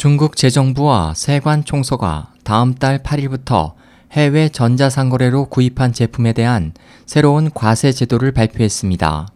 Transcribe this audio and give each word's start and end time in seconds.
중국 0.00 0.34
재정부와 0.34 1.12
세관 1.14 1.62
총서가 1.62 2.32
다음 2.42 2.74
달 2.74 3.02
8일부터 3.02 3.74
해외 4.12 4.48
전자상거래로 4.48 5.50
구입한 5.50 5.92
제품에 5.92 6.32
대한 6.32 6.72
새로운 7.04 7.50
과세 7.52 7.92
제도를 7.92 8.32
발표했습니다. 8.32 9.28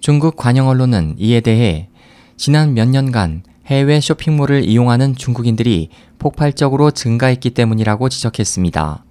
중국 0.00 0.36
관영 0.36 0.68
언론은 0.68 1.16
이에 1.18 1.42
대해 1.42 1.90
지난 2.38 2.72
몇 2.72 2.88
년간 2.88 3.42
해외 3.66 4.00
쇼핑몰을 4.00 4.64
이용하는 4.64 5.16
중국인들이 5.16 5.90
폭발적으로 6.18 6.90
증가했기 6.90 7.50
때문이라고 7.50 8.08
지적했습니다. 8.08 9.04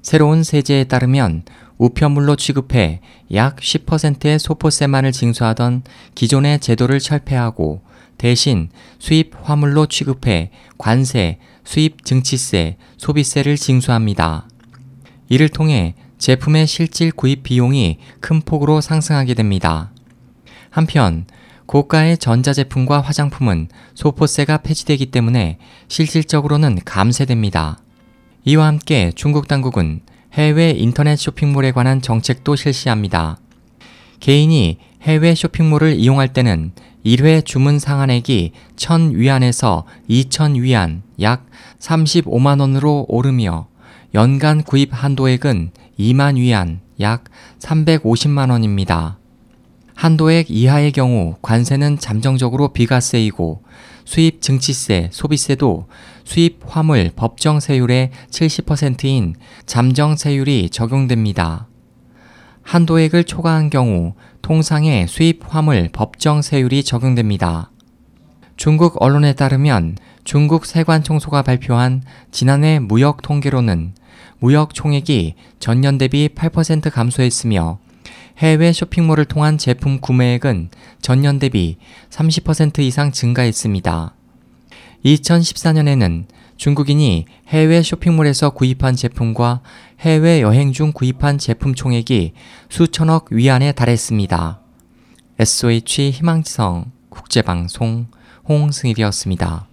새로운 0.00 0.42
세제에 0.42 0.84
따르면 0.84 1.42
우편물로 1.76 2.36
취급해 2.36 3.02
약 3.34 3.56
10%의 3.56 4.38
소포세만을 4.38 5.12
징수하던 5.12 5.82
기존의 6.14 6.60
제도를 6.60 6.98
철폐하고 6.98 7.82
대신 8.18 8.68
수입 8.98 9.32
화물로 9.42 9.86
취급해 9.86 10.50
관세, 10.76 11.38
수입 11.64 12.04
증치세, 12.04 12.76
소비세를 12.96 13.56
징수합니다. 13.56 14.48
이를 15.28 15.48
통해 15.48 15.94
제품의 16.18 16.66
실질 16.66 17.12
구입 17.12 17.44
비용이 17.44 17.98
큰 18.20 18.40
폭으로 18.40 18.80
상승하게 18.80 19.34
됩니다. 19.34 19.92
한편 20.70 21.26
고가의 21.66 22.18
전자제품과 22.18 23.00
화장품은 23.00 23.68
소포세가 23.94 24.58
폐지되기 24.58 25.06
때문에 25.06 25.58
실질적으로는 25.88 26.80
감세됩니다. 26.84 27.78
이와 28.44 28.66
함께 28.66 29.12
중국 29.14 29.48
당국은 29.48 30.00
해외 30.32 30.70
인터넷 30.70 31.16
쇼핑몰에 31.16 31.72
관한 31.72 32.00
정책도 32.00 32.56
실시합니다. 32.56 33.38
개인이 34.20 34.78
해외 35.02 35.34
쇼핑몰을 35.34 35.94
이용할 35.94 36.32
때는 36.32 36.72
1회 37.04 37.44
주문 37.44 37.78
상한액이 37.78 38.52
1000위안에서 38.76 39.84
2000위안 40.10 41.02
약 41.20 41.46
35만원으로 41.78 43.06
오르며 43.08 43.68
연간 44.14 44.62
구입 44.62 44.90
한도액은 44.92 45.70
2만 45.98 46.36
위안 46.36 46.80
약 47.00 47.24
350만원입니다. 47.60 49.16
한도액 49.94 50.50
이하의 50.50 50.92
경우 50.92 51.36
관세는 51.42 51.98
잠정적으로 51.98 52.68
비과세이고 52.72 53.62
수입 54.04 54.40
증치세, 54.40 55.10
소비세도 55.12 55.88
수입 56.24 56.60
화물 56.66 57.10
법정 57.14 57.60
세율의 57.60 58.10
70%인 58.30 59.34
잠정 59.66 60.16
세율이 60.16 60.70
적용됩니다. 60.70 61.68
한도액을 62.68 63.24
초과한 63.24 63.70
경우 63.70 64.12
통상의 64.42 65.08
수입 65.08 65.40
화물 65.48 65.88
법정 65.90 66.42
세율이 66.42 66.84
적용됩니다. 66.84 67.70
중국 68.58 69.00
언론에 69.00 69.32
따르면 69.32 69.96
중국 70.22 70.66
세관청소가 70.66 71.40
발표한 71.40 72.02
지난해 72.30 72.78
무역 72.78 73.22
통계로는 73.22 73.94
무역 74.38 74.74
총액이 74.74 75.34
전년 75.58 75.96
대비 75.96 76.28
8% 76.28 76.90
감소했으며 76.90 77.78
해외 78.36 78.72
쇼핑몰을 78.74 79.24
통한 79.24 79.56
제품 79.56 79.98
구매액은 79.98 80.68
전년 81.00 81.38
대비 81.38 81.78
30% 82.10 82.80
이상 82.80 83.12
증가했습니다. 83.12 84.14
2014년에는 85.06 86.26
중국인이 86.58 87.24
해외 87.46 87.82
쇼핑몰에서 87.82 88.50
구입한 88.50 88.96
제품과 88.96 89.62
해외 90.00 90.42
여행 90.42 90.72
중 90.72 90.92
구입한 90.92 91.38
제품 91.38 91.72
총액이 91.72 92.32
수천억 92.68 93.28
위안에 93.30 93.70
달했습니다. 93.72 94.60
SOH 95.38 96.10
희망지성 96.10 96.90
국제방송 97.10 98.08
홍승일이었습니다. 98.48 99.68